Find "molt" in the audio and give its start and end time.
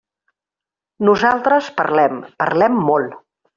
2.91-3.17